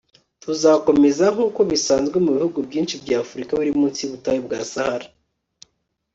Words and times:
tuzakomeza, 0.43 1.25
nk'uko 1.33 1.59
bisanzwe 1.69 2.17
mu 2.25 2.31
bihugu 2.35 2.59
byinshi 2.67 2.95
by'afurika 3.03 3.51
biri 3.59 3.73
munsi 3.79 3.99
y'ubutayu 4.01 4.41
bwa 4.47 4.59
sahara 4.71 5.07